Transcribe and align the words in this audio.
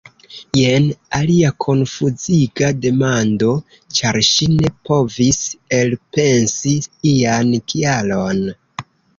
Jen 0.59 0.85
alia 1.17 1.51
konfuziga 1.65 2.71
demando! 2.87 3.51
Ĉar 3.99 4.19
ŝi 4.31 4.49
ne 4.55 4.73
povis 4.89 5.39
elpensi 5.81 6.75
ian 7.15 7.57
kialon. 7.75 8.45